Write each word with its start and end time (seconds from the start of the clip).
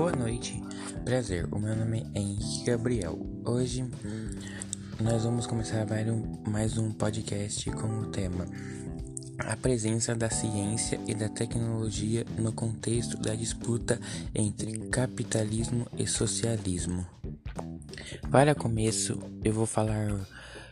Boa 0.00 0.12
noite, 0.12 0.58
prazer. 1.04 1.46
O 1.52 1.58
meu 1.58 1.76
nome 1.76 2.06
é 2.14 2.20
Henrique 2.20 2.64
Gabriel. 2.64 3.18
Hoje 3.44 3.84
nós 4.98 5.24
vamos 5.24 5.46
começar 5.46 5.86
mais 6.48 6.78
um 6.78 6.90
podcast 6.90 7.70
com 7.72 7.98
o 7.98 8.06
tema 8.06 8.46
A 9.40 9.54
presença 9.58 10.14
da 10.14 10.30
ciência 10.30 10.98
e 11.06 11.14
da 11.14 11.28
tecnologia 11.28 12.24
no 12.38 12.50
contexto 12.50 13.18
da 13.18 13.34
disputa 13.34 14.00
entre 14.34 14.88
capitalismo 14.88 15.86
e 15.98 16.06
socialismo. 16.06 17.06
Para 18.30 18.54
começo, 18.54 19.18
eu 19.44 19.52
vou 19.52 19.66
falar 19.66 20.18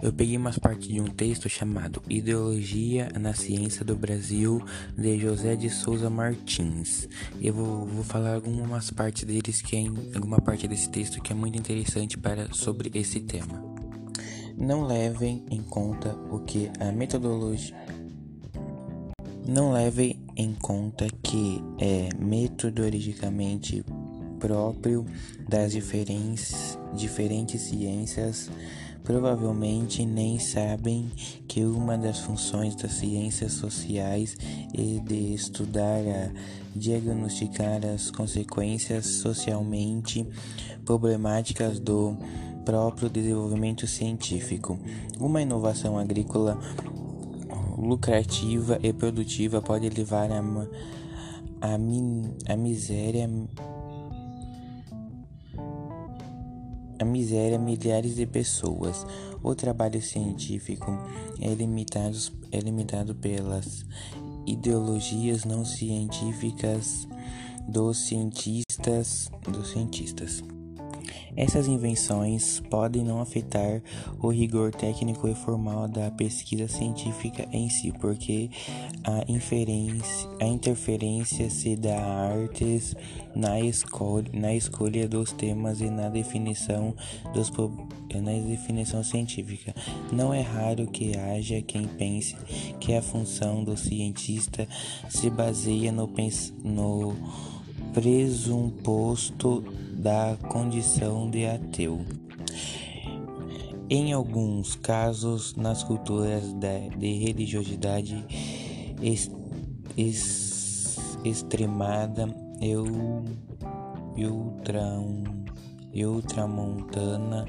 eu 0.00 0.12
peguei 0.12 0.36
umas 0.36 0.58
partes 0.58 0.88
de 0.88 1.00
um 1.00 1.06
texto 1.06 1.48
chamado 1.48 2.02
Ideologia 2.08 3.08
na 3.18 3.34
Ciência 3.34 3.84
do 3.84 3.96
Brasil, 3.96 4.64
de 4.96 5.18
José 5.18 5.56
de 5.56 5.68
Souza 5.68 6.08
Martins. 6.08 7.08
Eu 7.40 7.52
vou, 7.52 7.86
vou 7.86 8.04
falar 8.04 8.34
algumas 8.34 8.90
partes 8.90 9.24
deles 9.24 9.60
que 9.60 9.76
é 9.76 10.16
alguma 10.16 10.40
parte 10.40 10.66
desse 10.66 10.88
texto 10.88 11.20
que 11.20 11.32
é 11.32 11.34
muito 11.34 11.58
interessante 11.58 12.16
para 12.16 12.52
sobre 12.52 12.90
esse 12.94 13.20
tema. 13.20 13.62
Não 14.56 14.86
levem 14.86 15.44
em 15.50 15.62
conta 15.62 16.14
o 16.30 16.40
que 16.40 16.70
a 16.78 16.92
metodologia 16.92 17.76
não 19.46 19.72
levem 19.72 20.20
em 20.36 20.54
conta 20.54 21.06
que 21.22 21.62
é 21.78 22.08
metodologicamente 22.18 23.84
próprio 24.38 25.04
das 25.48 25.72
diferentes, 25.72 26.78
diferentes 26.94 27.60
ciências 27.62 28.50
provavelmente 29.02 30.04
nem 30.04 30.38
sabem 30.38 31.10
que 31.48 31.64
uma 31.64 31.98
das 31.98 32.20
funções 32.20 32.74
das 32.76 32.92
ciências 32.92 33.52
sociais 33.52 34.36
é 34.72 35.00
de 35.00 35.34
estudar 35.34 36.00
a 36.00 36.30
diagnosticar 36.74 37.84
as 37.84 38.10
consequências 38.10 39.06
socialmente 39.06 40.26
problemáticas 40.84 41.78
do 41.78 42.16
próprio 42.64 43.10
desenvolvimento 43.10 43.86
científico. 43.86 44.78
Uma 45.18 45.42
inovação 45.42 45.98
agrícola 45.98 46.58
lucrativa 47.76 48.78
e 48.82 48.92
produtiva 48.92 49.60
pode 49.60 49.88
levar 49.88 50.30
a, 50.30 50.40
a, 51.60 52.52
a 52.52 52.56
miséria 52.56 53.28
miséria 57.12 57.58
milhares 57.58 58.16
de 58.16 58.26
pessoas. 58.26 59.06
O 59.42 59.54
trabalho 59.54 60.00
científico 60.00 60.90
é 61.40 61.52
limitado, 61.54 62.16
é 62.50 62.58
limitado 62.58 63.14
pelas 63.14 63.84
ideologias 64.46 65.44
não 65.44 65.64
científicas 65.64 67.06
dos 67.68 67.98
cientistas, 67.98 69.30
dos 69.48 69.68
cientistas. 69.68 70.42
Essas 71.36 71.66
invenções 71.66 72.60
podem 72.68 73.02
não 73.02 73.20
afetar 73.20 73.82
o 74.20 74.28
rigor 74.28 74.70
técnico 74.70 75.26
e 75.28 75.34
formal 75.34 75.88
da 75.88 76.10
pesquisa 76.10 76.68
científica 76.68 77.48
em 77.52 77.70
si, 77.70 77.92
porque 78.00 78.50
a, 79.04 79.24
a 80.40 80.46
interferência 80.46 81.48
se 81.48 81.74
dá 81.76 81.98
artes 81.98 82.94
na, 83.34 83.60
escolha, 83.60 84.28
na 84.32 84.54
escolha 84.54 85.08
dos 85.08 85.32
temas 85.32 85.80
e 85.80 85.88
na 85.88 86.08
definição, 86.08 86.94
dos, 87.32 87.50
na 87.50 88.32
definição 88.46 89.02
científica. 89.02 89.74
Não 90.12 90.34
é 90.34 90.42
raro 90.42 90.86
que 90.86 91.16
haja 91.16 91.62
quem 91.62 91.86
pense 91.86 92.36
que 92.78 92.94
a 92.94 93.00
função 93.00 93.64
do 93.64 93.76
cientista 93.76 94.68
se 95.08 95.30
baseia 95.30 95.90
no, 95.90 96.10
no 96.62 97.16
pressuposto 97.92 99.62
da 99.92 100.36
condição 100.48 101.30
de 101.30 101.46
ateu. 101.46 102.04
Em 103.88 104.12
alguns 104.12 104.74
casos, 104.74 105.54
nas 105.54 105.82
culturas 105.82 106.54
de 106.54 107.12
religiosidade 107.18 108.24
ex, 109.02 109.30
ex, 109.96 110.96
extremada 111.24 112.26
ultra, 114.16 114.98
ultramontana, 115.94 117.46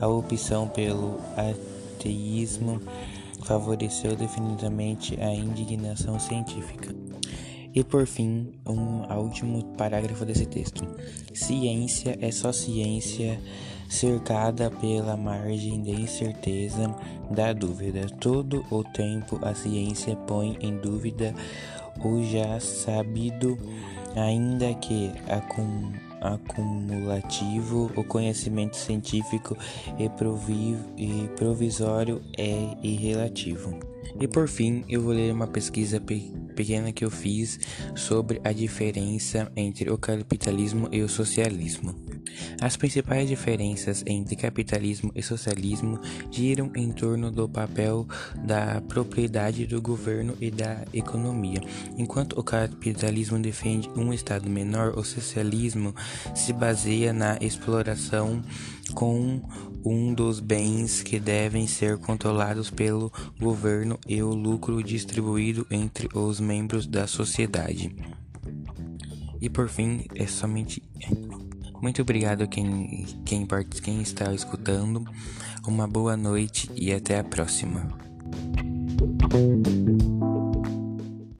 a 0.00 0.06
opção 0.06 0.68
pelo 0.68 1.18
ateísmo 1.36 2.80
favoreceu 3.42 4.14
definitivamente 4.14 5.20
a 5.20 5.34
indignação 5.34 6.20
científica. 6.20 6.94
E 7.72 7.84
por 7.84 8.04
fim, 8.06 8.52
um 8.66 9.02
último 9.16 9.62
parágrafo 9.76 10.24
desse 10.24 10.46
texto. 10.46 10.84
Ciência 11.32 12.18
é 12.20 12.32
só 12.32 12.52
ciência 12.52 13.40
cercada 13.88 14.70
pela 14.70 15.16
margem 15.16 15.80
de 15.82 15.90
incerteza 15.90 16.94
da 17.30 17.52
dúvida. 17.52 18.08
Todo 18.20 18.64
o 18.70 18.82
tempo 18.82 19.38
a 19.42 19.54
ciência 19.54 20.16
põe 20.16 20.56
em 20.60 20.78
dúvida 20.78 21.32
o 22.04 22.22
já 22.24 22.58
sabido, 22.58 23.56
ainda 24.16 24.74
que 24.74 25.12
acum 25.28 25.92
acumulativo, 26.20 27.90
o 27.96 28.04
conhecimento 28.04 28.76
científico 28.76 29.56
e, 29.98 30.08
provisório 31.36 32.22
é 32.36 32.76
irrelativo. 32.82 33.78
E 34.20 34.26
por 34.26 34.48
fim, 34.48 34.84
eu 34.88 35.00
vou 35.00 35.12
ler 35.12 35.32
uma 35.32 35.46
pesquisa 35.46 36.00
pe 36.00 36.32
pequena 36.54 36.92
que 36.92 37.04
eu 37.04 37.10
fiz 37.10 37.58
sobre 37.94 38.40
a 38.44 38.52
diferença 38.52 39.50
entre 39.56 39.90
o 39.90 39.96
capitalismo 39.96 40.88
e 40.92 41.00
o 41.00 41.08
socialismo. 41.08 42.09
As 42.60 42.76
principais 42.76 43.28
diferenças 43.28 44.02
entre 44.06 44.36
capitalismo 44.36 45.10
e 45.14 45.22
socialismo 45.22 46.00
giram 46.30 46.70
em 46.74 46.90
torno 46.92 47.30
do 47.30 47.48
papel 47.48 48.06
da 48.44 48.80
propriedade 48.82 49.66
do 49.66 49.80
governo 49.80 50.36
e 50.40 50.50
da 50.50 50.84
economia. 50.92 51.60
Enquanto 51.96 52.38
o 52.38 52.42
capitalismo 52.42 53.38
defende 53.38 53.88
um 53.96 54.12
Estado 54.12 54.48
menor, 54.48 54.98
o 54.98 55.04
socialismo 55.04 55.94
se 56.34 56.52
baseia 56.52 57.12
na 57.12 57.38
exploração 57.40 58.42
com 58.94 59.40
um 59.84 60.12
dos 60.12 60.40
bens 60.40 61.02
que 61.02 61.18
devem 61.18 61.66
ser 61.66 61.98
controlados 61.98 62.70
pelo 62.70 63.12
governo 63.38 63.98
e 64.06 64.22
o 64.22 64.30
lucro 64.30 64.82
distribuído 64.82 65.66
entre 65.70 66.08
os 66.14 66.40
membros 66.40 66.86
da 66.86 67.06
sociedade. 67.06 67.94
E 69.40 69.48
por 69.48 69.68
fim, 69.68 70.04
é 70.14 70.26
somente 70.26 70.82
muito 71.80 72.02
obrigado 72.02 72.42
a 72.42 72.46
quem, 72.46 73.06
quem, 73.24 73.46
quem 73.82 74.02
está 74.02 74.32
escutando. 74.32 75.04
Uma 75.66 75.86
boa 75.86 76.16
noite 76.16 76.70
e 76.74 76.92
até 76.92 77.18
a 77.18 77.24
próxima. 77.24 77.88